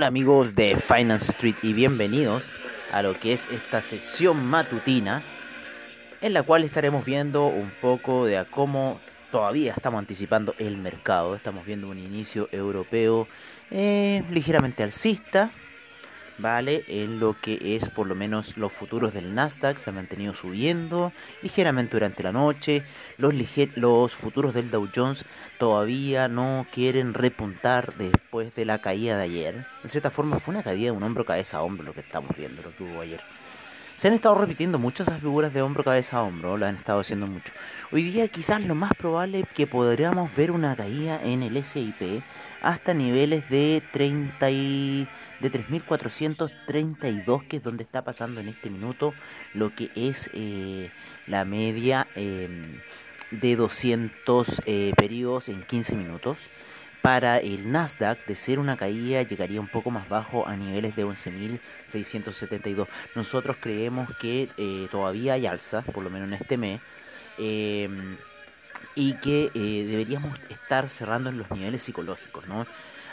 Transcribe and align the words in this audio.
Hola 0.00 0.06
amigos 0.06 0.54
de 0.54 0.76
Finance 0.76 1.30
Street 1.32 1.56
y 1.62 1.74
bienvenidos 1.74 2.50
a 2.90 3.02
lo 3.02 3.20
que 3.20 3.34
es 3.34 3.46
esta 3.52 3.82
sesión 3.82 4.46
matutina 4.46 5.22
en 6.22 6.32
la 6.32 6.42
cual 6.42 6.64
estaremos 6.64 7.04
viendo 7.04 7.44
un 7.44 7.70
poco 7.82 8.24
de 8.24 8.38
a 8.38 8.46
cómo 8.46 8.98
todavía 9.30 9.74
estamos 9.76 9.98
anticipando 9.98 10.54
el 10.56 10.78
mercado. 10.78 11.34
Estamos 11.34 11.66
viendo 11.66 11.86
un 11.90 11.98
inicio 11.98 12.48
europeo 12.50 13.28
eh, 13.70 14.24
ligeramente 14.30 14.82
alcista, 14.82 15.50
¿vale? 16.40 16.84
En 16.88 17.20
lo 17.20 17.36
que 17.40 17.76
es 17.76 17.88
por 17.88 18.06
lo 18.06 18.14
menos 18.14 18.56
los 18.56 18.72
futuros 18.72 19.12
del 19.14 19.34
Nasdaq 19.34 19.78
se 19.78 19.90
han 19.90 19.96
mantenido 19.96 20.34
subiendo 20.34 21.12
ligeramente 21.42 21.92
durante 21.92 22.22
la 22.22 22.32
noche. 22.32 22.82
Los, 23.18 23.34
los 23.76 24.14
futuros 24.14 24.54
del 24.54 24.70
Dow 24.70 24.88
Jones 24.94 25.24
todavía 25.58 26.28
no 26.28 26.66
quieren 26.72 27.14
repuntar 27.14 27.94
después 27.96 28.54
de 28.54 28.64
la 28.64 28.78
caída 28.78 29.16
de 29.16 29.24
ayer. 29.24 29.66
En 29.82 29.90
cierta 29.90 30.10
forma 30.10 30.38
fue 30.38 30.54
una 30.54 30.62
caída 30.62 30.86
de 30.86 30.96
un 30.96 31.02
hombro 31.02 31.24
cabeza 31.24 31.58
a 31.58 31.62
hombro 31.62 31.84
lo 31.84 31.92
que 31.92 32.00
estamos 32.00 32.36
viendo, 32.36 32.62
lo 32.62 32.74
que 32.74 32.84
hubo 32.84 33.00
ayer. 33.00 33.20
Se 34.00 34.08
han 34.08 34.14
estado 34.14 34.34
repitiendo 34.34 34.78
muchas 34.78 35.08
esas 35.08 35.20
figuras 35.20 35.52
de 35.52 35.60
hombro 35.60 35.84
cabeza 35.84 36.16
a 36.16 36.22
hombro, 36.22 36.56
lo 36.56 36.64
han 36.64 36.76
estado 36.76 37.00
haciendo 37.00 37.26
mucho. 37.26 37.52
Hoy 37.92 38.04
día 38.04 38.28
quizás 38.28 38.62
lo 38.62 38.74
más 38.74 38.94
probable 38.94 39.40
es 39.40 39.48
que 39.48 39.66
podríamos 39.66 40.34
ver 40.34 40.52
una 40.52 40.74
caída 40.74 41.20
en 41.22 41.42
el 41.42 41.62
SIP 41.62 42.22
hasta 42.62 42.94
niveles 42.94 43.46
de 43.50 43.82
30 43.92 44.50
y 44.52 45.06
de 45.40 45.50
3.432, 45.50 47.48
que 47.48 47.56
es 47.56 47.62
donde 47.62 47.82
está 47.82 48.04
pasando 48.04 48.40
en 48.40 48.48
este 48.48 48.70
minuto 48.70 49.14
lo 49.54 49.74
que 49.74 49.90
es 49.94 50.30
eh, 50.32 50.90
la 51.26 51.44
media 51.44 52.06
em, 52.14 52.80
de 53.30 53.56
200 53.56 54.62
eh, 54.66 54.92
periodos 54.96 55.48
en 55.48 55.62
15 55.62 55.96
minutos. 55.96 56.36
Para 57.02 57.38
el 57.38 57.72
Nasdaq, 57.72 58.26
de 58.26 58.34
ser 58.34 58.58
una 58.58 58.76
caída, 58.76 59.22
llegaría 59.22 59.58
un 59.58 59.68
poco 59.68 59.90
más 59.90 60.06
bajo 60.10 60.46
a 60.46 60.54
niveles 60.54 60.94
de 60.96 61.06
11.672. 61.06 62.86
Nosotros 63.14 63.56
creemos 63.58 64.14
que 64.18 64.50
eh, 64.58 64.86
todavía 64.90 65.32
hay 65.32 65.46
alza, 65.46 65.80
por 65.80 66.04
lo 66.04 66.10
menos 66.10 66.28
en 66.28 66.34
este 66.34 66.58
mes, 66.58 66.82
em, 67.38 68.18
y 68.94 69.14
que 69.14 69.50
deberíamos 69.54 70.38
estar 70.50 70.90
cerrando 70.90 71.30
en 71.30 71.38
los 71.38 71.50
niveles 71.50 71.80
psicológicos, 71.80 72.46
¿no? 72.48 72.66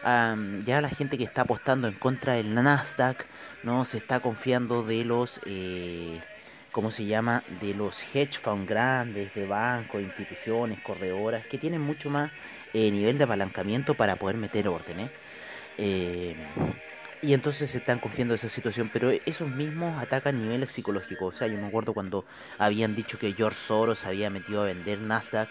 Ya 0.03 0.81
la 0.81 0.89
gente 0.89 1.17
que 1.17 1.23
está 1.23 1.41
apostando 1.41 1.87
en 1.87 1.95
contra 1.95 2.33
del 2.33 2.53
Nasdaq, 2.53 3.25
¿no? 3.63 3.85
Se 3.85 3.97
está 3.97 4.19
confiando 4.19 4.83
de 4.83 5.03
los, 5.03 5.41
eh, 5.45 6.21
¿cómo 6.71 6.91
se 6.91 7.05
llama? 7.05 7.43
De 7.61 7.73
los 7.73 8.03
hedge 8.13 8.37
funds 8.37 8.67
grandes, 8.67 9.33
de 9.33 9.45
bancos, 9.45 10.01
instituciones, 10.01 10.81
corredoras, 10.81 11.45
que 11.47 11.57
tienen 11.57 11.81
mucho 11.81 12.09
más 12.09 12.31
eh, 12.73 12.91
nivel 12.91 13.17
de 13.17 13.23
apalancamiento 13.23 13.93
para 13.95 14.15
poder 14.15 14.37
meter 14.37 14.67
órdenes. 14.67 15.09
Eh, 15.77 16.35
y 17.21 17.33
entonces 17.33 17.71
se 17.71 17.79
están 17.79 17.99
confiando 17.99 18.33
de 18.33 18.35
esa 18.35 18.49
situación, 18.49 18.89
pero 18.93 19.09
esos 19.09 19.49
mismos 19.49 20.01
atacan 20.01 20.39
niveles 20.41 20.69
psicológicos. 20.69 21.33
O 21.33 21.37
sea, 21.37 21.47
yo 21.47 21.57
me 21.57 21.67
acuerdo 21.67 21.93
cuando 21.93 22.25
habían 22.59 22.95
dicho 22.95 23.17
que 23.17 23.33
George 23.33 23.57
Soros 23.59 24.05
había 24.05 24.29
metido 24.29 24.61
a 24.61 24.65
vender 24.65 24.99
Nasdaq 24.99 25.49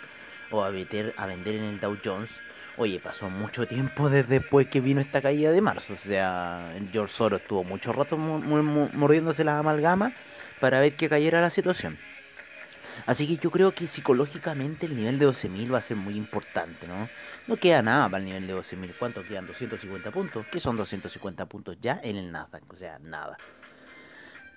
o 0.53 0.63
a, 0.63 0.71
meter, 0.71 1.13
a 1.17 1.27
vender 1.27 1.57
en 1.57 1.65
el 1.65 1.81
Dow 1.81 1.99
Jones 2.05 2.31
Oye, 2.79 3.01
pasó 3.01 3.31
mucho 3.31 3.67
tiempo 3.67 4.11
desde 4.11 4.39
después 4.39 4.67
que 4.67 4.81
vino 4.81 5.01
esta 5.01 5.23
caída 5.23 5.51
de 5.51 5.63
marzo. 5.63 5.95
O 5.95 5.97
sea, 5.97 6.75
George 6.93 7.15
Soros 7.15 7.41
estuvo 7.41 7.65
mucho 7.65 7.93
rato 7.93 8.19
mordiéndose 8.19 9.45
las 9.45 9.59
amalgamas 9.59 10.13
para 10.61 10.81
ver 10.81 10.95
que 10.95 11.09
cayera 11.09 11.41
la 11.41 11.49
situación. 11.49 11.99
Así 13.07 13.27
que 13.27 13.37
yo 13.37 13.51
creo 13.51 13.73
que 13.73 13.87
psicológicamente 13.87 14.87
el 14.87 14.97
nivel 14.97 15.19
de 15.19 15.27
12.000 15.29 15.73
va 15.73 15.79
a 15.79 15.83
ser 15.83 15.97
muy 15.97 16.17
importante, 16.17 16.87
¿no? 16.87 17.09
No 17.47 17.57
queda 17.57 17.81
nada 17.81 18.09
para 18.09 18.19
el 18.19 18.25
nivel 18.25 18.47
de 18.47 18.55
12.000. 18.55 18.95
¿Cuánto 18.99 19.23
quedan? 19.23 19.47
250 19.47 20.11
puntos. 20.11 20.47
¿Qué 20.51 20.61
son 20.61 20.77
250 20.77 21.47
puntos 21.47 21.77
ya 21.81 22.01
en 22.03 22.17
el 22.17 22.33
Nasdaq? 22.33 22.63
O 22.73 22.77
sea, 22.77 22.99
nada. 22.99 23.39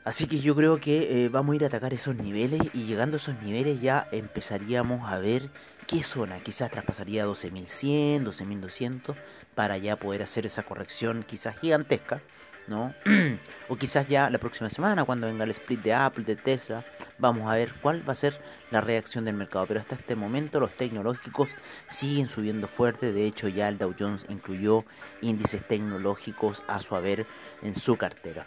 Así 0.03 0.28
que 0.28 0.40
yo 0.40 0.56
creo 0.56 0.80
que 0.80 1.25
eh, 1.25 1.30
vamos 1.30 1.53
a 1.53 1.56
ir 1.57 1.63
a 1.63 1.68
atacar 1.68 1.94
esos 1.94 2.16
niveles 2.16 2.62
y 2.74 2.86
llegando 2.86 3.16
a 3.16 3.19
esos 3.19 3.41
niveles 3.44 3.81
ya 3.81 4.07
empezaríamos 4.12 5.09
a 5.09 5.19
ver 5.19 5.50
qué 5.90 6.04
zona 6.04 6.40
quizás 6.40 6.70
traspasaría 6.70 7.26
12.100, 7.26 8.24
12.200 8.24 9.16
para 9.56 9.76
ya 9.80 9.96
poder 9.96 10.22
hacer 10.22 10.46
esa 10.46 10.62
corrección 10.62 11.26
quizás 11.28 11.58
gigantesca, 11.58 12.22
¿no? 12.68 12.94
o 13.70 13.76
quizás 13.76 14.08
ya 14.08 14.30
la 14.30 14.38
próxima 14.38 14.70
semana 14.70 15.04
cuando 15.04 15.26
venga 15.26 15.46
el 15.46 15.50
split 15.50 15.82
de 15.82 15.94
Apple, 15.94 16.26
de 16.26 16.36
Tesla, 16.36 16.86
vamos 17.18 17.50
a 17.50 17.56
ver 17.56 17.74
cuál 17.82 18.08
va 18.08 18.12
a 18.12 18.16
ser 18.16 18.40
la 18.70 18.82
reacción 18.82 19.26
del 19.26 19.34
mercado. 19.34 19.66
Pero 19.66 19.80
hasta 19.80 19.96
este 19.96 20.16
momento 20.16 20.60
los 20.60 20.74
tecnológicos 20.74 21.50
siguen 21.88 22.30
subiendo 22.30 22.68
fuerte, 22.68 23.12
de 23.12 23.26
hecho 23.26 23.48
ya 23.48 23.68
el 23.68 23.80
Dow 23.80 23.96
Jones 23.98 24.28
incluyó 24.30 24.86
índices 25.22 25.68
tecnológicos 25.68 26.64
a 26.68 26.82
su 26.82 26.96
haber 26.96 27.26
en 27.64 27.74
su 27.74 27.98
cartera. 27.98 28.46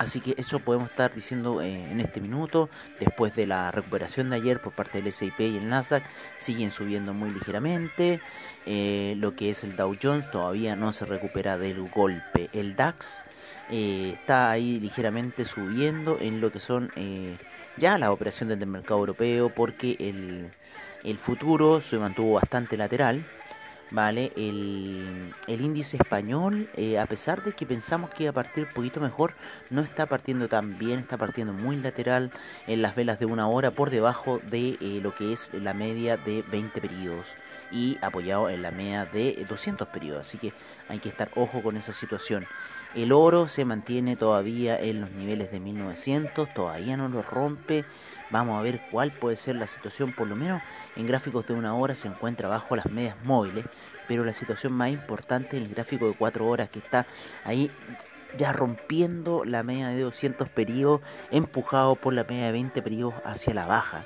Así 0.00 0.20
que 0.22 0.34
eso 0.38 0.60
podemos 0.60 0.88
estar 0.88 1.14
diciendo 1.14 1.60
eh, 1.60 1.74
en 1.74 2.00
este 2.00 2.22
minuto. 2.22 2.70
Después 2.98 3.36
de 3.36 3.46
la 3.46 3.70
recuperación 3.70 4.30
de 4.30 4.36
ayer 4.36 4.58
por 4.58 4.72
parte 4.72 5.02
del 5.02 5.12
SIP 5.12 5.38
y 5.40 5.58
el 5.58 5.68
Nasdaq, 5.68 6.02
siguen 6.38 6.70
subiendo 6.70 7.12
muy 7.12 7.30
ligeramente. 7.30 8.18
Eh, 8.64 9.12
lo 9.18 9.36
que 9.36 9.50
es 9.50 9.62
el 9.62 9.76
Dow 9.76 9.94
Jones 10.02 10.30
todavía 10.30 10.74
no 10.74 10.94
se 10.94 11.04
recupera 11.04 11.58
del 11.58 11.86
golpe. 11.90 12.48
El 12.54 12.76
DAX 12.76 13.26
eh, 13.68 14.12
está 14.14 14.50
ahí 14.50 14.80
ligeramente 14.80 15.44
subiendo 15.44 16.16
en 16.18 16.40
lo 16.40 16.50
que 16.50 16.60
son 16.60 16.90
ya 17.76 17.98
las 17.98 18.08
operaciones 18.08 18.58
del 18.58 18.70
mercado 18.70 19.00
europeo 19.00 19.50
porque 19.50 19.96
el, 20.00 20.50
el 21.04 21.18
futuro 21.18 21.82
se 21.82 21.98
mantuvo 21.98 22.32
bastante 22.36 22.78
lateral. 22.78 23.22
¿Vale? 23.90 24.32
El, 24.36 25.34
el 25.46 25.60
índice 25.60 25.96
español, 25.96 26.68
eh, 26.76 26.98
a 26.98 27.06
pesar 27.06 27.42
de 27.42 27.52
que 27.52 27.66
pensamos 27.66 28.10
que 28.10 28.24
iba 28.24 28.30
a 28.30 28.34
partir 28.34 28.64
un 28.64 28.72
poquito 28.72 29.00
mejor, 29.00 29.34
no 29.70 29.82
está 29.82 30.06
partiendo 30.06 30.48
tan 30.48 30.78
bien, 30.78 31.00
está 31.00 31.16
partiendo 31.16 31.52
muy 31.52 31.76
lateral 31.76 32.30
en 32.66 32.82
las 32.82 32.94
velas 32.94 33.18
de 33.18 33.26
una 33.26 33.48
hora 33.48 33.70
por 33.70 33.90
debajo 33.90 34.40
de 34.50 34.78
eh, 34.80 35.00
lo 35.02 35.14
que 35.14 35.32
es 35.32 35.52
la 35.54 35.74
media 35.74 36.16
de 36.16 36.44
20 36.50 36.80
periodos 36.80 37.26
y 37.72 37.98
apoyado 38.02 38.50
en 38.50 38.62
la 38.62 38.70
media 38.70 39.04
de 39.04 39.46
200 39.48 39.88
periodos, 39.88 40.26
así 40.26 40.38
que 40.38 40.52
hay 40.88 40.98
que 40.98 41.08
estar 41.08 41.30
ojo 41.36 41.62
con 41.62 41.76
esa 41.76 41.92
situación. 41.92 42.46
El 42.94 43.12
oro 43.12 43.46
se 43.46 43.64
mantiene 43.64 44.16
todavía 44.16 44.80
en 44.80 45.00
los 45.00 45.12
niveles 45.12 45.52
de 45.52 45.60
1900, 45.60 46.52
todavía 46.52 46.96
no 46.96 47.08
lo 47.08 47.22
rompe. 47.22 47.84
Vamos 48.30 48.58
a 48.58 48.62
ver 48.62 48.80
cuál 48.90 49.10
puede 49.10 49.36
ser 49.36 49.56
la 49.56 49.66
situación, 49.66 50.12
por 50.12 50.28
lo 50.28 50.36
menos 50.36 50.62
en 50.96 51.06
gráficos 51.06 51.46
de 51.46 51.54
una 51.54 51.74
hora 51.74 51.94
se 51.94 52.08
encuentra 52.08 52.48
bajo 52.48 52.76
las 52.76 52.86
medias 52.86 53.16
móviles, 53.24 53.64
pero 54.06 54.24
la 54.24 54.32
situación 54.32 54.72
más 54.72 54.90
importante 54.90 55.56
en 55.56 55.64
el 55.64 55.68
gráfico 55.74 56.06
de 56.06 56.14
4 56.14 56.46
horas 56.46 56.70
que 56.70 56.78
está 56.78 57.06
ahí 57.44 57.70
ya 58.38 58.52
rompiendo 58.52 59.44
la 59.44 59.62
media 59.62 59.88
de 59.88 60.00
200 60.02 60.48
periodos, 60.48 61.00
empujado 61.30 61.96
por 61.96 62.14
la 62.14 62.24
media 62.24 62.46
de 62.46 62.52
20 62.52 62.82
periodos 62.82 63.14
hacia 63.24 63.54
la 63.54 63.66
baja. 63.66 64.04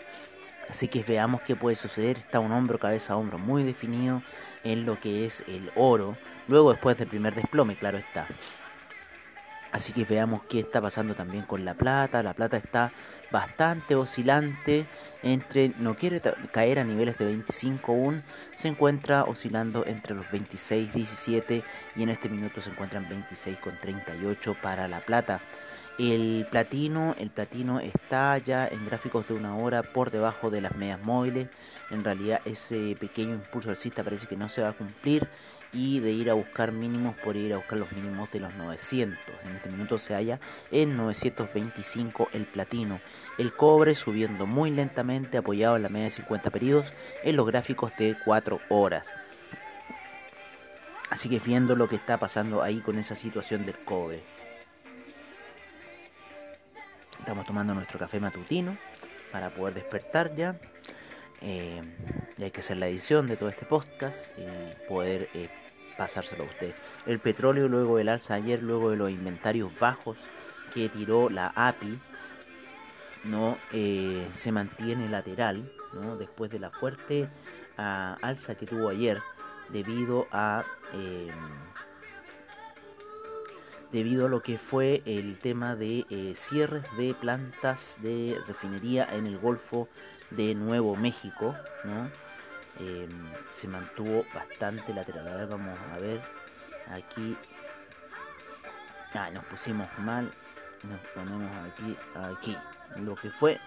Así 0.69 0.89
que 0.89 1.03
veamos 1.03 1.43
qué 1.43 1.57
puede 1.57 1.77
suceder. 1.77 2.17
Está 2.17 2.41
un 2.41 2.53
hombro, 2.53 2.79
cabeza 2.79 3.13
a 3.13 3.17
hombro 3.17 3.39
muy 3.39 3.65
definido 3.65 4.23
en 4.65 4.87
lo 4.87 4.99
que 4.99 5.27
es 5.27 5.45
el 5.47 5.71
oro. 5.77 6.17
Luego 6.49 6.73
después 6.73 6.97
del 6.97 7.09
primer 7.09 7.35
desplome, 7.35 7.77
claro 7.77 7.99
está. 7.99 8.27
Así 9.75 9.93
que 9.93 10.05
veamos 10.05 10.45
qué 10.45 10.61
está 10.61 10.81
pasando 10.81 11.17
también 11.17 11.43
con 11.43 11.65
la 11.65 11.75
plata. 11.75 12.23
La 12.23 12.33
plata 12.33 12.57
está 12.57 12.93
bastante 13.33 13.97
oscilante 13.97 14.87
entre, 15.25 15.73
no 15.81 15.97
quiere 15.97 16.23
caer 16.53 16.79
a 16.79 16.85
niveles 16.85 17.19
de 17.19 17.25
25 17.25 17.91
aún, 17.91 18.23
se 18.57 18.69
encuentra 18.69 19.25
oscilando 19.25 19.85
entre 19.85 20.15
los 20.15 20.31
26, 20.31 20.95
17 20.95 21.65
y 21.97 22.03
en 22.05 22.09
este 22.09 22.29
minuto 22.29 22.61
se 22.61 22.71
encuentran 22.71 23.09
26 23.09 23.59
con 23.59 23.77
38 23.81 24.55
para 24.63 24.87
la 24.87 25.01
plata. 25.01 25.41
El 25.99 26.47
platino, 26.49 27.17
el 27.19 27.31
platino 27.31 27.81
está 27.81 28.39
ya 28.39 28.69
en 28.69 28.87
gráficos 28.87 29.27
de 29.27 29.35
una 29.35 29.57
hora 29.57 29.83
por 29.83 30.13
debajo 30.13 30.51
de 30.51 30.61
las 30.61 30.77
medias 30.77 31.03
móviles. 31.03 31.49
En 31.91 32.05
realidad 32.05 32.41
ese 32.45 32.97
pequeño 33.01 33.35
impulso 33.35 33.71
alcista 33.71 34.05
parece 34.05 34.29
que 34.29 34.37
no 34.37 34.49
se 34.49 34.63
va 34.63 34.69
a 34.69 34.73
cumplir 34.73 35.29
y 35.75 35.99
de 35.99 36.13
ir 36.13 36.31
a 36.31 36.35
buscar 36.35 36.73
mínimos 36.73 37.17
por 37.17 37.37
ir 37.37 37.53
a 37.53 37.57
buscar 37.57 37.79
los 37.79 37.91
mínimos 37.93 38.31
de 38.31 38.41
los 38.41 38.55
900. 38.55 39.19
En 39.45 39.57
este 39.57 39.69
minuto 39.69 39.99
se 39.99 40.15
halla 40.15 40.39
en 40.71 40.97
925 40.97 42.29
el 42.33 42.45
platino. 42.45 43.01
El 43.37 43.53
cobre 43.53 43.95
subiendo 43.95 44.47
muy 44.47 44.71
lentamente 44.71 45.37
apoyado 45.37 45.77
en 45.77 45.83
la 45.83 45.89
media 45.89 46.05
de 46.05 46.11
50 46.13 46.51
periodos 46.51 46.93
en 47.25 47.37
los 47.37 47.47
gráficos 47.47 47.93
de 47.99 48.17
4 48.25 48.61
horas. 48.69 49.11
Así 51.11 51.29
que 51.29 51.39
viendo 51.39 51.77
lo 51.77 51.89
que 51.89 51.97
está 51.97 52.19
pasando 52.19 52.63
ahí 52.63 52.81
con 52.81 52.99
esa 52.99 53.17
situación 53.17 53.67
del 53.67 53.77
cobre. 53.85 54.23
Estamos 57.19 57.47
tomando 57.47 57.75
nuestro 57.75 57.99
café 57.99 58.21
matutino 58.21 58.77
para 59.33 59.51
poder 59.51 59.75
despertar 59.75 60.35
ya. 60.35 60.57
Eh, 61.41 61.83
y 62.39 62.43
hay 62.43 62.51
que 62.51 62.61
hacer 62.61 62.79
la 62.79 62.87
edición 62.87 63.27
de 63.27 63.37
todo 63.37 63.49
este 63.49 63.67
podcast 63.67 64.17
y 64.39 64.89
poder 64.89 65.29
eh, 65.35 65.49
pasárselo 65.97 66.45
a 66.45 66.47
usted. 66.47 66.75
El 67.07 67.19
petróleo 67.19 67.69
luego 67.69 67.97
del 67.97 68.09
alza 68.09 68.35
ayer, 68.35 68.63
luego 68.63 68.91
de 68.91 68.97
los 68.97 69.11
inventarios 69.11 69.71
bajos 69.79 70.17
que 70.73 70.89
tiró 70.89 71.31
la 71.31 71.53
API, 71.55 71.99
no 73.25 73.57
eh, 73.73 74.29
se 74.33 74.53
mantiene 74.53 75.09
lateral, 75.09 75.73
¿no? 75.95 76.17
después 76.17 76.51
de 76.51 76.59
la 76.59 76.71
fuerte 76.71 77.29
ah, 77.79 78.19
alza 78.21 78.55
que 78.55 78.67
tuvo 78.67 78.91
ayer 78.91 79.21
debido 79.71 80.27
a 80.31 80.65
debido 83.95 84.27
a 84.27 84.29
lo 84.29 84.43
que 84.43 84.59
fue 84.59 85.03
el 85.07 85.39
tema 85.39 85.77
de 85.77 86.05
eh, 86.11 86.33
cierres 86.35 86.83
de 86.97 87.15
plantas 87.15 87.97
de 88.03 88.37
refinería 88.45 89.07
en 89.13 89.29
el 89.29 89.39
Golfo 89.39 89.89
de 90.31 90.57
Nuevo 90.57 90.97
México, 90.97 91.55
¿no? 91.85 92.11
Em, 92.81 93.09
se 93.53 93.69
mantuvo 93.69 94.25
bastante 94.35 94.93
lateral. 94.93 95.47
vamos 95.47 95.79
a 95.93 95.99
ver 95.99 96.21
aquí. 96.91 97.37
Ah, 99.15 99.31
nos 99.31 99.45
pusimos 99.45 99.89
mal. 99.99 100.31
Nos 100.83 101.01
ponemos 101.15 101.51
aquí, 101.67 101.97
aquí. 102.15 102.57
Lo 102.97 103.15
que 103.17 103.31
fue 103.31 103.59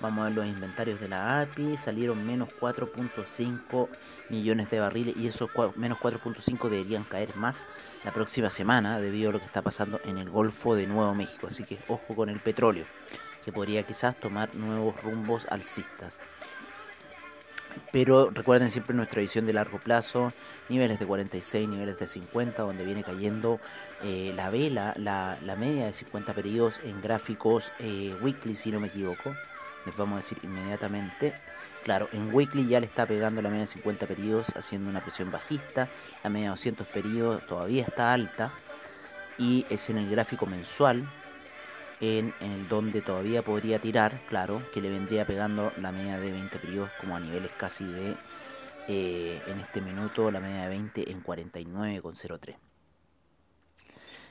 Vamos 0.00 0.20
a 0.20 0.24
ver 0.28 0.34
los 0.36 0.46
inventarios 0.46 1.00
de 1.00 1.08
la 1.08 1.40
API. 1.40 1.76
Salieron 1.78 2.26
menos 2.26 2.50
4.5 2.60 3.88
millones 4.28 4.70
de 4.70 4.80
barriles 4.80 5.16
y 5.16 5.26
esos 5.26 5.50
menos 5.76 5.98
4.5 5.98 6.68
deberían 6.68 7.04
caer 7.04 7.34
más 7.34 7.64
la 8.04 8.12
próxima 8.12 8.50
semana 8.50 9.00
debido 9.00 9.30
a 9.30 9.32
lo 9.32 9.38
que 9.38 9.46
está 9.46 9.62
pasando 9.62 9.98
en 10.04 10.18
el 10.18 10.28
Golfo 10.28 10.74
de 10.74 10.86
Nuevo 10.86 11.14
México. 11.14 11.46
Así 11.46 11.64
que 11.64 11.78
ojo 11.88 12.14
con 12.14 12.28
el 12.28 12.40
petróleo, 12.40 12.84
que 13.44 13.52
podría 13.52 13.84
quizás 13.84 14.14
tomar 14.20 14.54
nuevos 14.54 15.02
rumbos 15.02 15.46
alcistas. 15.50 16.18
Pero 17.92 18.30
recuerden 18.30 18.70
siempre 18.70 18.94
nuestra 18.94 19.20
visión 19.20 19.46
de 19.46 19.52
largo 19.52 19.78
plazo, 19.78 20.32
niveles 20.68 20.98
de 20.98 21.06
46, 21.06 21.68
niveles 21.68 21.98
de 21.98 22.06
50, 22.06 22.62
donde 22.62 22.84
viene 22.84 23.02
cayendo 23.02 23.60
eh, 24.02 24.32
la 24.34 24.50
vela, 24.50 24.94
la, 24.96 25.56
media 25.58 25.86
de 25.86 25.92
50 25.92 26.32
periodos 26.34 26.80
en 26.84 27.00
gráficos 27.00 27.72
eh, 27.78 28.14
weekly, 28.20 28.54
si 28.54 28.70
no 28.70 28.80
me 28.80 28.88
equivoco 28.88 29.34
les 29.86 29.96
vamos 29.96 30.14
a 30.14 30.22
decir 30.22 30.38
inmediatamente. 30.42 31.32
Claro, 31.84 32.08
en 32.12 32.34
weekly 32.34 32.66
ya 32.66 32.80
le 32.80 32.86
está 32.86 33.06
pegando 33.06 33.40
la 33.40 33.48
media 33.48 33.62
de 33.62 33.68
50 33.68 34.06
periodos 34.06 34.48
haciendo 34.56 34.90
una 34.90 35.00
presión 35.00 35.30
bajista. 35.30 35.88
La 36.24 36.30
media 36.30 36.46
de 36.46 36.50
200 36.50 36.86
periodos 36.88 37.46
todavía 37.46 37.84
está 37.84 38.12
alta. 38.12 38.52
Y 39.38 39.64
es 39.70 39.88
en 39.88 39.98
el 39.98 40.10
gráfico 40.10 40.46
mensual 40.46 41.08
en, 42.00 42.34
el 42.40 42.68
donde 42.68 43.02
todavía 43.02 43.42
podría 43.42 43.78
tirar, 43.78 44.20
claro, 44.28 44.62
que 44.72 44.80
le 44.80 44.90
vendría 44.90 45.26
pegando 45.26 45.72
la 45.80 45.92
media 45.92 46.18
de 46.18 46.30
20 46.30 46.58
periodos 46.58 46.90
como 47.00 47.16
a 47.16 47.20
niveles 47.20 47.50
casi 47.56 47.84
de, 47.84 48.14
eh, 48.88 49.42
en 49.46 49.60
este 49.60 49.80
minuto, 49.80 50.30
la 50.30 50.40
media 50.40 50.62
de 50.62 50.68
20 50.68 51.10
en 51.10 51.22
49,03. 51.22 52.56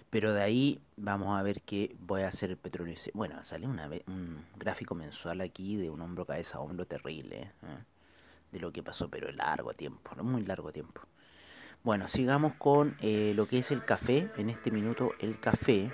Pero 0.10 0.34
de 0.34 0.42
ahí 0.42 0.82
vamos 0.96 1.38
a 1.38 1.44
ver 1.44 1.62
que 1.62 1.96
voy 2.00 2.22
a 2.22 2.30
hacer 2.30 2.56
petróleo. 2.58 2.96
Bueno, 3.14 3.44
sale 3.44 3.68
una, 3.68 3.90
un 4.08 4.46
gráfico 4.56 4.96
mensual 4.96 5.42
aquí 5.42 5.76
de 5.76 5.90
un 5.90 6.02
hombro 6.02 6.26
cabeza 6.26 6.60
hombro 6.60 6.86
terrible. 6.86 7.52
¿eh? 7.64 7.84
De 8.52 8.60
lo 8.60 8.72
que 8.72 8.82
pasó, 8.82 9.10
pero 9.10 9.30
largo 9.32 9.74
tiempo, 9.74 10.16
no 10.16 10.24
muy 10.24 10.44
largo 10.46 10.72
tiempo. 10.72 11.02
Bueno, 11.84 12.08
sigamos 12.08 12.54
con 12.56 12.96
eh, 13.02 13.34
lo 13.36 13.46
que 13.46 13.60
es 13.60 13.72
el 13.72 13.84
café. 13.84 14.32
En 14.38 14.50
este 14.50 14.72
minuto 14.72 15.12
el 15.20 15.40
café. 15.40 15.92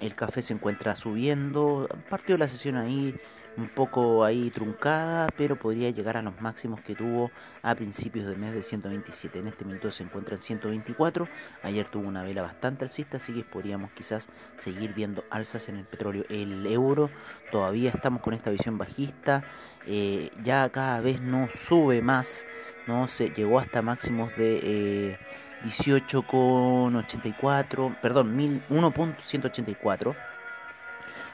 El 0.00 0.14
café 0.14 0.42
se 0.42 0.52
encuentra 0.52 0.94
subiendo. 0.94 1.88
Partió 2.08 2.36
la 2.36 2.48
sesión 2.48 2.76
ahí 2.76 3.14
un 3.58 3.68
poco 3.68 4.24
ahí 4.24 4.50
truncada, 4.50 5.28
pero 5.36 5.56
podría 5.56 5.90
llegar 5.90 6.16
a 6.16 6.22
los 6.22 6.40
máximos 6.40 6.80
que 6.80 6.94
tuvo 6.94 7.32
a 7.62 7.74
principios 7.74 8.26
del 8.26 8.38
mes 8.38 8.54
de 8.54 8.62
127. 8.62 9.40
En 9.40 9.48
este 9.48 9.64
minuto 9.64 9.90
se 9.90 10.04
encuentra 10.04 10.36
en 10.36 10.42
124. 10.42 11.28
Ayer 11.64 11.88
tuvo 11.88 12.06
una 12.06 12.22
vela 12.22 12.42
bastante 12.42 12.84
alcista, 12.84 13.16
así 13.16 13.32
que 13.32 13.42
podríamos 13.42 13.90
quizás 13.90 14.28
seguir 14.58 14.94
viendo 14.94 15.24
alzas 15.30 15.68
en 15.68 15.76
el 15.76 15.84
petróleo. 15.84 16.24
El 16.28 16.66
euro 16.66 17.10
todavía 17.50 17.90
estamos 17.90 18.22
con 18.22 18.32
esta 18.32 18.50
visión 18.50 18.78
bajista, 18.78 19.42
eh, 19.86 20.30
ya 20.44 20.68
cada 20.68 21.00
vez 21.00 21.20
no 21.20 21.48
sube 21.66 22.00
más, 22.00 22.46
no 22.86 23.08
se 23.08 23.30
llegó 23.30 23.58
hasta 23.58 23.82
máximos 23.82 24.30
de 24.36 24.60
eh, 24.62 25.18
18,84, 25.64 28.00
perdón, 28.00 28.36
1.184 28.36 30.16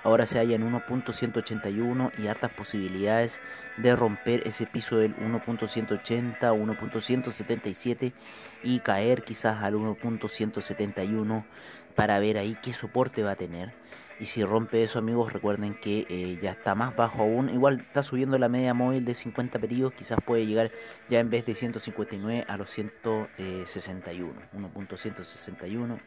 ahora 0.05 0.27
se 0.27 0.39
halla 0.39 0.55
en 0.55 0.71
1.181 0.71 2.13
y 2.19 2.29
hartas 2.29 2.53
posibilidades 2.53 3.41
de 3.79 3.97
romper 3.97 4.47
ese 4.47 4.67
piso 4.67 4.99
del 4.99 5.17
1.180, 5.17 6.39
1.177 6.39 8.13
y 8.63 8.79
caer 8.81 9.25
quizás 9.25 9.63
al 9.63 9.75
1.171 9.75 11.45
para 11.97 12.19
ver 12.19 12.39
ahí 12.39 12.57
qué 12.63 12.73
soporte 12.73 13.23
va 13.23 13.33
a 13.33 13.37
tener. 13.37 13.73
Y 14.21 14.27
si 14.27 14.45
rompe 14.45 14.85
eso, 14.85 14.99
amigos, 14.99 15.33
recuerden 15.33 15.75
que 15.75 16.07
eh, 16.09 16.39
ya 16.41 16.53
está 16.53 16.75
más 16.75 16.95
bajo 16.95 17.23
aún. 17.23 17.49
Igual 17.51 17.81
está 17.81 18.03
subiendo 18.03 18.39
la 18.39 18.49
media 18.49 18.73
móvil 18.73 19.05
de 19.05 19.15
50 19.15 19.59
periodos. 19.59 19.95
Quizás 19.95 20.19
puede 20.25 20.47
llegar 20.47 20.71
ya 21.09 21.21
en 21.21 21.31
vez 21.31 21.47
de 21.47 21.55
159 21.55 22.45
a 22.47 22.57
los 22.57 22.71
161. 22.71 24.35
1.161 24.57 25.99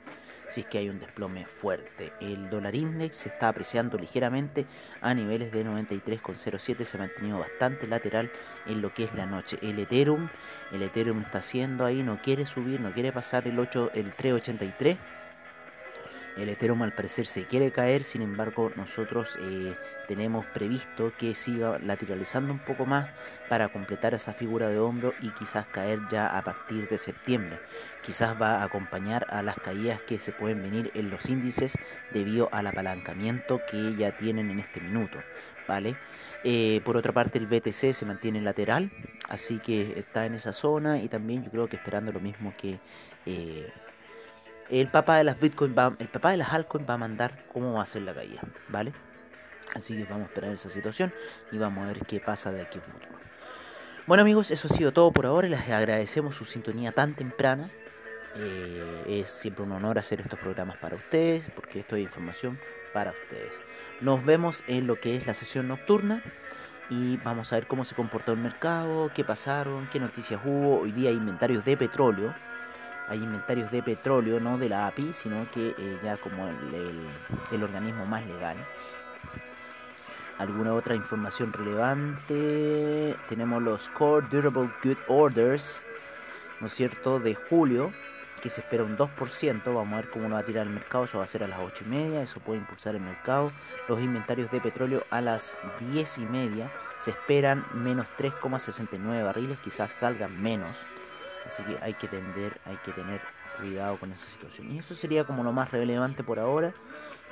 si 0.49 0.61
es 0.61 0.67
que 0.67 0.77
hay 0.77 0.89
un 0.89 0.99
desplome 0.99 1.45
fuerte. 1.45 2.13
El 2.19 2.49
dólar 2.49 2.75
index 2.75 3.17
se 3.17 3.29
está 3.29 3.49
apreciando 3.49 3.97
ligeramente 3.97 4.65
a 5.01 5.13
niveles 5.13 5.51
de 5.51 5.65
93,07, 5.65 6.83
se 6.83 6.97
ha 6.97 6.99
mantenido 6.99 7.39
bastante 7.39 7.87
lateral 7.87 8.31
en 8.65 8.81
lo 8.81 8.93
que 8.93 9.03
es 9.03 9.13
la 9.13 9.25
noche. 9.25 9.57
El 9.61 9.79
Ethereum, 9.79 10.29
el 10.71 10.83
Ethereum 10.83 11.21
está 11.21 11.39
haciendo 11.39 11.85
ahí, 11.85 12.03
no 12.03 12.21
quiere 12.21 12.45
subir, 12.45 12.79
no 12.79 12.91
quiere 12.91 13.11
pasar 13.11 13.47
el 13.47 13.59
8, 13.59 13.91
el 13.93 14.13
383 14.13 14.97
el 16.37 16.49
Ethereum 16.49 16.83
al 16.83 16.93
parecer 16.93 17.25
se 17.25 17.45
quiere 17.45 17.71
caer, 17.71 18.03
sin 18.03 18.21
embargo 18.21 18.71
nosotros 18.75 19.39
eh, 19.41 19.75
tenemos 20.07 20.45
previsto 20.45 21.11
que 21.17 21.33
siga 21.33 21.79
lateralizando 21.79 22.53
un 22.53 22.59
poco 22.59 22.85
más 22.85 23.07
para 23.49 23.69
completar 23.69 24.13
esa 24.13 24.33
figura 24.33 24.69
de 24.69 24.79
hombro 24.79 25.13
y 25.21 25.29
quizás 25.31 25.65
caer 25.67 25.99
ya 26.11 26.37
a 26.37 26.43
partir 26.43 26.87
de 26.89 26.97
septiembre. 26.97 27.59
Quizás 28.05 28.39
va 28.39 28.61
a 28.61 28.63
acompañar 28.63 29.25
a 29.29 29.41
las 29.41 29.55
caídas 29.57 30.01
que 30.01 30.19
se 30.19 30.31
pueden 30.31 30.61
venir 30.61 30.91
en 30.93 31.09
los 31.09 31.27
índices 31.27 31.77
debido 32.13 32.49
al 32.51 32.67
apalancamiento 32.67 33.61
que 33.69 33.95
ya 33.95 34.15
tienen 34.15 34.51
en 34.51 34.59
este 34.59 34.79
minuto. 34.79 35.17
¿vale? 35.67 35.97
Eh, 36.43 36.81
por 36.85 36.97
otra 36.97 37.11
parte 37.11 37.37
el 37.37 37.47
BTC 37.47 37.93
se 37.93 38.05
mantiene 38.05 38.41
lateral, 38.41 38.91
así 39.27 39.57
que 39.57 39.99
está 39.99 40.25
en 40.25 40.35
esa 40.35 40.53
zona 40.53 40.99
y 40.99 41.09
también 41.09 41.43
yo 41.43 41.51
creo 41.51 41.67
que 41.67 41.75
esperando 41.75 42.11
lo 42.11 42.19
mismo 42.19 42.53
que... 42.57 42.79
Eh, 43.25 43.69
el 44.69 44.87
papá 44.87 45.17
de 45.17 45.23
las 45.23 45.39
Bitcoin 45.39 45.75
va, 45.77 45.95
el 45.99 46.07
papá 46.07 46.31
de 46.31 46.37
las 46.37 46.51
altcoins 46.53 46.89
va 46.89 46.95
a 46.95 46.97
mandar 46.97 47.45
cómo 47.51 47.73
va 47.73 47.83
a 47.83 47.85
ser 47.85 48.01
la 48.01 48.13
caída, 48.13 48.41
¿vale? 48.69 48.91
Así 49.75 49.95
que 49.97 50.05
vamos 50.05 50.23
a 50.23 50.29
esperar 50.29 50.51
esa 50.51 50.69
situación 50.69 51.13
y 51.51 51.57
vamos 51.57 51.83
a 51.83 51.87
ver 51.87 52.05
qué 52.05 52.19
pasa 52.19 52.51
de 52.51 52.61
aquí 52.61 52.79
a 52.79 52.81
futuro. 52.81 53.17
Bueno 54.05 54.21
amigos, 54.21 54.51
eso 54.51 54.67
ha 54.71 54.75
sido 54.75 54.93
todo 54.93 55.11
por 55.11 55.25
ahora. 55.25 55.47
Les 55.49 55.69
agradecemos 55.69 56.35
su 56.35 56.45
sintonía 56.45 56.91
tan 56.91 57.13
temprana. 57.13 57.69
Eh, 58.35 59.21
es 59.21 59.29
siempre 59.29 59.63
un 59.63 59.71
honor 59.71 59.99
hacer 59.99 60.21
estos 60.21 60.39
programas 60.39 60.77
para 60.77 60.95
ustedes, 60.95 61.45
porque 61.55 61.79
esto 61.79 61.95
es 61.95 62.03
información 62.03 62.59
para 62.93 63.11
ustedes. 63.11 63.59
Nos 63.99 64.23
vemos 64.23 64.63
en 64.67 64.87
lo 64.87 64.99
que 64.99 65.17
es 65.17 65.27
la 65.27 65.33
sesión 65.33 65.67
nocturna 65.67 66.23
y 66.89 67.17
vamos 67.17 67.51
a 67.51 67.57
ver 67.57 67.67
cómo 67.67 67.83
se 67.83 67.95
comportó 67.95 68.31
el 68.31 68.39
mercado, 68.39 69.11
qué 69.13 69.25
pasaron, 69.25 69.89
qué 69.91 69.99
noticias 69.99 70.39
hubo. 70.45 70.79
Hoy 70.81 70.91
día 70.93 71.11
inventarios 71.11 71.65
de 71.65 71.75
petróleo 71.75 72.33
hay 73.07 73.23
inventarios 73.23 73.71
de 73.71 73.81
petróleo, 73.81 74.39
no 74.39 74.57
de 74.57 74.69
la 74.69 74.87
API, 74.87 75.13
sino 75.13 75.49
que 75.51 75.69
eh, 75.77 75.99
ya 76.03 76.17
como 76.17 76.47
el, 76.47 77.63
organismo 77.63 78.05
más 78.05 78.25
legal. 78.25 78.57
¿Alguna 80.37 80.73
otra 80.73 80.93
información 80.93 81.53
relevante? 81.53 83.15
Tenemos 83.27 83.63
los 83.63 83.89
Core 83.89 84.27
Durable 84.29 84.69
Good 84.83 84.97
Orders, 85.07 85.81
¿no 86.59 86.67
es 86.67 86.73
cierto?, 86.73 87.19
de 87.19 87.33
julio, 87.33 87.91
que 88.41 88.49
se 88.49 88.61
espera 88.61 88.83
un 88.83 88.97
2%. 88.97 89.63
Vamos 89.65 89.93
a 89.93 89.95
ver 89.95 90.09
cómo 90.09 90.27
lo 90.27 90.35
va 90.35 90.41
a 90.41 90.45
tirar 90.45 90.67
el 90.67 90.73
mercado. 90.73 91.05
Eso 91.05 91.17
va 91.17 91.23
a 91.23 91.27
ser 91.27 91.43
a 91.43 91.47
las 91.47 91.59
8 91.59 91.85
y 91.85 91.89
media. 91.89 92.21
Eso 92.21 92.39
puede 92.39 92.59
impulsar 92.59 92.93
el 92.93 93.01
mercado. 93.01 93.51
Los 93.87 93.99
inventarios 93.99 94.51
de 94.51 94.61
petróleo 94.61 95.03
a 95.09 95.21
las 95.21 95.57
10 95.91 96.19
y 96.19 96.25
media 96.25 96.71
se 96.99 97.11
esperan 97.11 97.65
menos 97.73 98.05
3,69 98.19 99.23
barriles. 99.23 99.57
Quizás 99.59 99.91
salgan 99.91 100.39
menos. 100.39 100.69
Así 101.47 101.63
que 101.63 101.77
hay 101.81 101.93
que 101.93 102.07
tender, 102.07 102.59
hay 102.65 102.75
que 102.85 102.91
tener 102.91 103.21
cuidado 103.57 103.97
con 103.97 104.11
esa 104.11 104.27
situación. 104.27 104.69
Y 104.71 104.79
eso 104.79 104.93
sería 104.95 105.23
como 105.23 105.43
lo 105.43 105.53
más 105.53 105.71
relevante 105.71 106.23
por 106.23 106.39
ahora. 106.39 106.73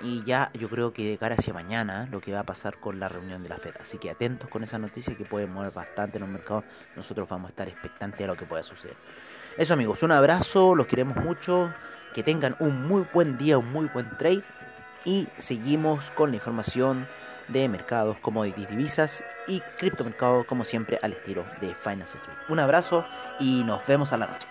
Y 0.02 0.24
ya 0.24 0.52
yo 0.54 0.70
creo 0.70 0.94
que 0.94 1.10
de 1.10 1.18
cara 1.18 1.36
hacia 1.36 1.54
mañana 1.54 2.08
lo 2.12 2.22
que 2.22 2.34
va 2.34 2.40
a 2.40 2.44
pasar 2.44 2.78
con 2.80 3.00
la 3.00 3.10
reunión 3.10 3.44
de 3.44 3.50
la 3.50 3.58
Fed. 3.58 3.76
Así 3.80 3.98
que 3.98 4.10
atentos 4.10 4.50
con 4.50 4.64
esa 4.64 4.78
noticia 4.78 5.16
que 5.16 5.26
puede 5.26 5.48
mover 5.48 5.72
bastante 5.72 6.20
los 6.20 6.30
mercados. 6.30 6.64
Nosotros 6.96 7.28
vamos 7.30 7.48
a 7.48 7.50
estar 7.50 7.68
expectantes 7.68 8.22
a 8.22 8.28
lo 8.28 8.36
que 8.36 8.46
pueda 8.46 8.64
suceder. 8.64 8.96
Eso 9.58 9.74
amigos, 9.74 10.02
un 10.04 10.12
abrazo, 10.12 10.76
los 10.76 10.88
queremos 10.88 11.18
mucho. 11.18 11.74
Que 12.14 12.24
tengan 12.24 12.56
un 12.60 12.88
muy 12.88 13.06
buen 13.14 13.38
día, 13.38 13.58
un 13.58 13.72
muy 13.72 13.88
buen 13.88 14.18
trade. 14.18 14.44
Y 15.04 15.28
seguimos 15.38 16.10
con 16.12 16.32
la 16.32 16.38
información 16.38 17.06
de 17.50 17.68
mercados, 17.68 18.18
commodities, 18.20 18.70
divisas 18.70 19.24
y 19.48 19.62
criptomercados 19.78 20.46
como 20.46 20.64
siempre 20.64 21.00
al 21.02 21.14
estilo 21.14 21.46
de 21.62 21.74
Finance 21.76 22.18
Street. 22.18 22.38
Un 22.50 22.60
abrazo 22.60 23.06
y 23.40 23.64
nos 23.64 23.86
vemos 23.86 24.14
a 24.14 24.18
la 24.18 24.28
noche. 24.28 24.48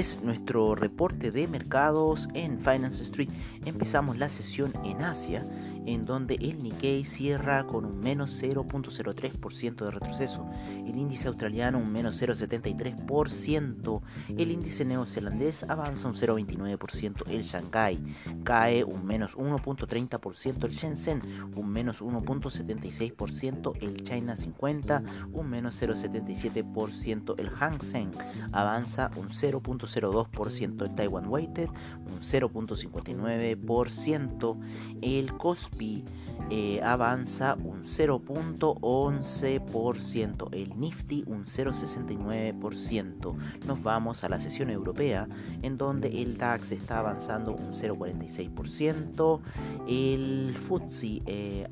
Es 0.00 0.22
nuestro 0.22 0.74
reporte 0.74 1.30
de 1.30 1.46
mercados 1.46 2.30
en 2.32 2.58
Finance 2.58 3.02
Street. 3.02 3.28
Empezamos 3.66 4.16
la 4.16 4.30
sesión 4.30 4.72
en 4.82 5.02
Asia, 5.02 5.46
en 5.84 6.06
donde 6.06 6.36
el 6.36 6.62
Nikkei 6.62 7.04
cierra 7.04 7.66
con 7.66 7.84
un 7.84 8.00
menos 8.00 8.42
0.03% 8.42 9.84
de 9.84 9.90
retroceso, 9.90 10.48
el 10.86 10.96
índice 10.96 11.28
australiano 11.28 11.76
un 11.76 11.92
menos 11.92 12.20
0.73%, 12.22 14.00
el 14.38 14.50
índice 14.50 14.86
neozelandés 14.86 15.64
avanza 15.64 16.08
un 16.08 16.14
0.29%, 16.14 17.28
el 17.28 17.42
Shanghai 17.42 17.98
cae 18.42 18.84
un 18.84 19.04
menos 19.04 19.36
1.30%, 19.36 20.64
el 20.64 20.72
Shenzhen 20.72 21.22
un 21.54 21.70
menos 21.70 22.00
1.76%, 22.00 23.72
el 23.82 24.02
China 24.02 24.34
50 24.34 25.02
un 25.32 25.50
menos 25.50 25.82
0.77%, 25.82 27.34
el 27.38 27.50
Hang 27.50 27.82
Seng 27.82 28.12
avanza 28.52 29.10
un 29.16 29.28
0. 29.32 29.60
0.02%, 29.90 30.82
el 30.82 30.94
Taiwan 30.94 31.26
Weighted 31.28 31.68
un 31.68 32.20
0.59%, 32.20 34.56
el 35.02 35.36
Kospi 35.36 36.04
eh, 36.50 36.80
avanza 36.82 37.56
un 37.56 37.84
0.11%, 37.84 40.48
el 40.52 40.78
Nifty 40.78 41.24
un 41.26 41.44
0.69%. 41.44 43.34
Nos 43.66 43.82
vamos 43.82 44.22
a 44.24 44.28
la 44.28 44.38
sesión 44.40 44.70
europea 44.70 45.28
en 45.62 45.78
donde 45.78 46.22
el 46.22 46.38
DAX 46.38 46.72
está 46.72 46.98
avanzando 46.98 47.54
un 47.54 47.72
0.46%, 47.72 49.40
el 49.86 50.56
FTSE 50.56 51.20
eh, 51.26 51.68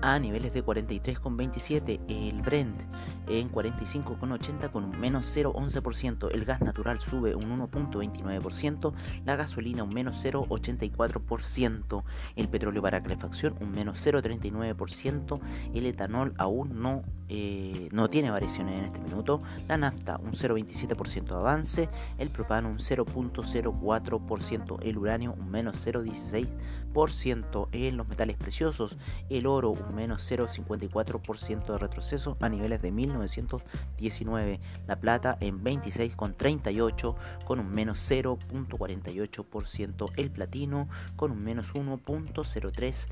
a 0.00 0.18
niveles 0.18 0.54
de 0.54 0.64
43,27. 0.64 2.00
El 2.08 2.40
Brent 2.40 2.80
en 3.28 3.52
45,80 3.52 4.70
con 4.70 4.84
un 4.84 4.98
menos 4.98 5.36
0,11%. 5.36 6.30
El 6.32 6.46
gas 6.46 6.62
natural 6.62 6.98
sube 6.98 7.34
un 7.34 7.60
1.29%. 7.60 8.94
La 9.26 9.36
gasolina 9.36 9.84
un 9.84 9.92
menos 9.92 10.24
0,84%. 10.24 12.04
El 12.36 12.48
petróleo 12.48 12.80
para 12.80 13.02
calefacción 13.02 13.54
un 13.60 13.70
menos 13.70 13.98
0,39%. 14.06 15.40
El 15.74 15.84
etanol 15.84 16.32
aún 16.38 16.80
no, 16.80 17.02
eh, 17.34 17.88
no 17.92 18.10
tiene 18.10 18.30
variaciones 18.30 18.78
en 18.78 18.84
este 18.84 19.00
minuto. 19.00 19.40
La 19.66 19.78
nafta 19.78 20.18
un 20.18 20.32
0,27% 20.32 21.28
de 21.28 21.34
avance. 21.34 21.88
El 22.18 22.28
propano 22.28 22.68
un 22.68 22.76
0.04%, 22.76 24.78
el 24.82 24.98
uranio 24.98 25.32
un 25.32 25.50
menos 25.50 25.86
0.16%, 25.86 27.68
en 27.72 27.96
los 27.96 28.06
metales 28.06 28.36
preciosos 28.36 28.98
el 29.30 29.46
oro 29.46 29.70
un 29.70 29.94
menos 29.94 30.30
0.54% 30.30 31.72
de 31.72 31.78
retroceso 31.78 32.36
a 32.38 32.50
niveles 32.50 32.82
de 32.82 32.90
1919, 32.90 34.60
la 34.86 34.96
plata 34.96 35.38
en 35.40 35.64
26,38 35.64 37.14
con 37.46 37.60
un 37.60 37.72
menos 37.72 38.10
0.48%, 38.10 40.12
el 40.16 40.30
platino 40.30 40.86
con 41.16 41.30
un 41.30 41.42
menos 41.42 41.72
1.03% 41.72 43.08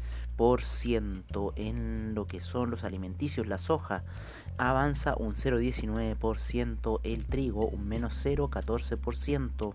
en 1.57 2.15
lo 2.15 2.27
que 2.27 2.41
son 2.41 2.71
los 2.71 2.85
alimenticios, 2.85 3.47
la 3.47 3.59
soja 3.59 4.03
avanza 4.57 5.15
un 5.17 5.35
0,19%, 5.35 7.01
el 7.03 7.27
trigo 7.27 7.67
un 7.67 7.87
menos 7.87 8.25
0,14%, 8.25 9.75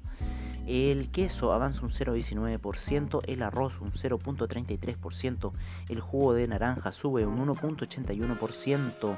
el 0.67 1.12
queso 1.12 1.53
avanza 1.53 1.83
un 1.83 1.91
0,19%, 1.91 3.21
el 3.27 3.43
arroz 3.43 3.79
un 3.79 3.91
0,33%, 3.91 5.51
el 5.89 6.00
jugo 6.00 6.33
de 6.33 6.47
naranja 6.47 6.91
sube 6.91 7.25
un 7.25 7.47
1,81%, 7.47 9.17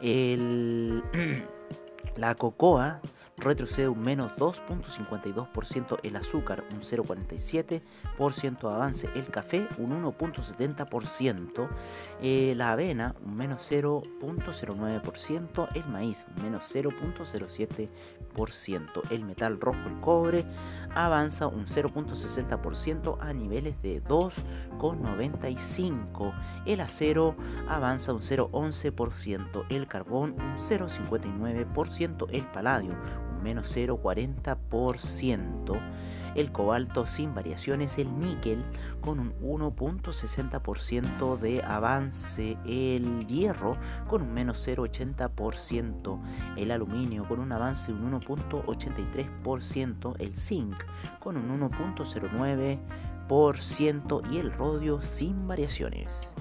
el, 0.00 1.02
la 2.16 2.34
cocoa 2.34 3.00
retrocede 3.38 3.88
un 3.88 4.00
menos 4.00 4.32
2.52%, 4.36 5.98
el 6.02 6.16
azúcar 6.16 6.64
un 6.72 6.80
0.47% 6.82 8.60
de 8.60 8.68
avance, 8.68 9.08
el 9.14 9.28
café 9.28 9.68
un 9.78 10.02
1.70%, 10.02 11.68
eh, 12.20 12.52
la 12.56 12.72
avena 12.72 13.14
un 13.24 13.36
menos 13.36 13.70
0.09%, 13.70 15.68
el 15.74 15.86
maíz 15.86 16.26
un 16.36 16.42
menos 16.42 16.64
0.07%, 16.74 19.02
el 19.10 19.24
metal 19.24 19.60
rojo, 19.60 19.78
el 19.86 20.00
cobre, 20.00 20.44
avanza 20.94 21.46
un 21.46 21.66
0.60% 21.66 23.16
a 23.20 23.32
niveles 23.32 23.80
de 23.82 24.02
2,95%, 24.04 26.34
el 26.66 26.80
acero 26.80 27.34
avanza 27.68 28.12
un 28.12 28.20
0.11%, 28.20 29.64
el 29.70 29.88
carbón 29.88 30.32
un 30.32 30.58
0.59%, 30.58 32.26
el 32.30 32.44
paladio 32.46 32.96
menos 33.42 33.76
0,40%, 33.76 35.80
el 36.34 36.50
cobalto 36.52 37.06
sin 37.06 37.34
variaciones, 37.34 37.98
el 37.98 38.18
níquel 38.18 38.64
con 39.00 39.20
un 39.20 39.34
1.60% 39.40 41.38
de 41.38 41.62
avance, 41.62 42.56
el 42.66 43.26
hierro 43.26 43.76
con 44.08 44.22
un 44.22 44.32
menos 44.32 44.66
0.80%, 44.66 46.18
el 46.56 46.70
aluminio 46.70 47.28
con 47.28 47.40
un 47.40 47.52
avance 47.52 47.92
de 47.92 47.98
un 47.98 48.18
1.83%, 48.20 50.16
el 50.18 50.34
zinc 50.36 50.82
con 51.18 51.36
un 51.36 51.60
1.09% 51.60 54.32
y 54.32 54.38
el 54.38 54.50
rodio 54.52 55.02
sin 55.02 55.46
variaciones. 55.46 56.32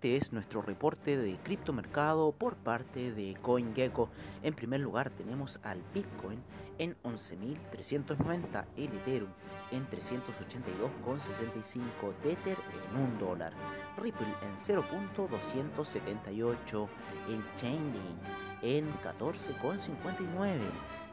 Este 0.00 0.16
es 0.16 0.32
nuestro 0.32 0.62
reporte 0.62 1.18
de 1.18 1.36
criptomercado 1.42 2.32
por 2.32 2.56
parte 2.56 3.12
de 3.12 3.36
CoinGecko. 3.42 4.08
En 4.42 4.54
primer 4.54 4.80
lugar 4.80 5.10
tenemos 5.10 5.60
al 5.62 5.82
Bitcoin 5.92 6.42
en 6.78 6.96
11.390, 7.02 8.64
el 8.78 8.94
Ethereum 8.94 9.28
en 9.70 9.86
382,65, 9.90 12.14
Tether 12.22 12.56
en 12.56 12.96
1 12.98 13.18
dólar, 13.20 13.52
Ripple 13.98 14.34
en 14.40 14.56
0.278, 14.56 16.88
el 17.28 17.44
Chainlink 17.56 18.22
en 18.62 18.90
14,59, 19.02 20.60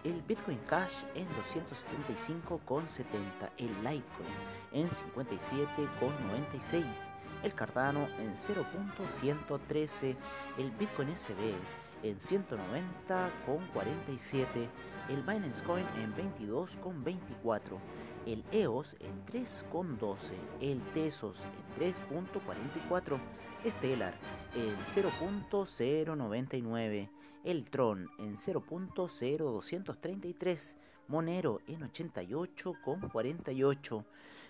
el 0.05 0.21
Bitcoin 0.21 0.59
Cash 0.59 1.03
en 1.13 1.27
275,70, 1.27 3.51
el 3.57 3.83
Litecoin 3.83 4.29
en 4.71 4.87
57,96 4.87 7.16
el 7.43 7.53
Cardano 7.53 8.07
en 8.19 8.35
0.113, 8.35 10.15
el 10.57 10.71
Bitcoin 10.71 11.15
SB 11.15 11.53
en 12.03 12.19
190,47, 12.19 14.67
el 15.09 15.23
Binance 15.23 15.63
Coin 15.63 15.83
en 15.97 16.13
22,24, 16.15 17.79
el 18.25 18.45
EOS 18.51 18.95
en 18.99 19.25
3,12, 19.25 20.33
el 20.61 20.81
Tesos 20.93 21.45
en 21.45 21.51
3.44, 21.81 23.19
Stellar 23.65 24.13
en 24.55 24.77
0.099, 24.77 27.09
el 27.43 27.69
Tron 27.69 28.09
en 28.19 28.37
0.0233, 28.37 30.75
Monero 31.07 31.61
en 31.67 31.81
88,48, 31.81 34.05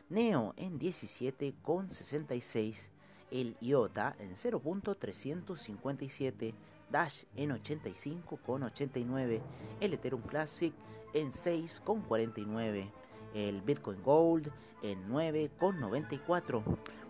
Neo 0.10 0.54
en 0.56 0.80
17,66, 0.80 2.88
el 3.30 3.58
IOTA 3.60 4.15
en 4.20 4.36
0.357, 4.36 6.54
Dash 6.89 7.26
en 7.36 7.50
85,89, 7.50 9.41
el 9.82 9.93
Ethereum 9.93 10.22
Classic 10.22 10.74
en 11.13 11.32
6,49, 11.32 12.89
el 13.34 13.62
Bitcoin 13.62 14.02
Gold 14.02 14.50
en 14.82 15.10
9,94. 15.10 16.63